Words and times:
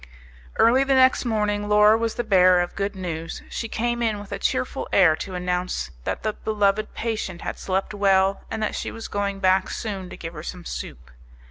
Early 0.57 0.83
the 0.83 0.95
next 0.95 1.25
morning 1.25 1.69
Laura 1.69 1.95
was 1.95 2.15
the 2.15 2.23
bearer 2.23 2.59
of 2.63 2.75
good 2.75 2.95
news. 2.95 3.43
She 3.51 3.67
came 3.67 4.01
in 4.01 4.19
with 4.19 4.31
a 4.31 4.39
cheerful 4.39 4.89
air 4.91 5.15
to 5.17 5.35
announce 5.35 5.91
that 6.05 6.23
the 6.23 6.33
beloved 6.33 6.95
patient 6.95 7.41
had 7.41 7.59
slept 7.59 7.93
well, 7.93 8.41
and 8.49 8.63
that 8.63 8.73
she 8.73 8.89
was 8.89 9.07
going 9.07 9.39
back 9.39 9.69
soon 9.69 10.09
to 10.09 10.17
give 10.17 10.33
her 10.33 10.41
some 10.41 10.65
soup. 10.65 11.11